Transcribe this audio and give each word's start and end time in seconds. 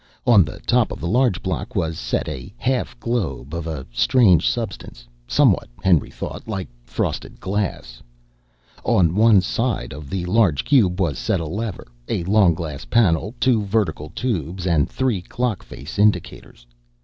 On 0.25 0.43
the 0.43 0.59
top 0.61 0.91
of 0.91 0.99
the 0.99 1.07
large 1.07 1.43
block 1.43 1.75
was 1.75 1.99
set 1.99 2.27
a 2.27 2.51
half 2.57 2.99
globe 2.99 3.53
of 3.53 3.67
a 3.67 3.85
strange 3.93 4.49
substance, 4.49 5.05
somewhat, 5.27 5.67
Henry 5.83 6.09
thought, 6.09 6.47
like 6.47 6.67
frosted 6.83 7.39
glass. 7.39 8.01
On 8.83 9.13
one 9.13 9.41
side 9.41 9.93
of 9.93 10.09
the 10.09 10.25
large 10.25 10.65
cube 10.65 10.99
was 10.99 11.19
set 11.19 11.39
a 11.39 11.45
lever, 11.45 11.85
a 12.07 12.23
long 12.23 12.55
glass 12.55 12.83
panel, 12.85 13.35
two 13.39 13.61
vertical 13.61 14.09
tubes 14.15 14.65
and 14.65 14.89
three 14.89 15.21
clock 15.21 15.61
face 15.61 15.99
indicators. 15.99 16.65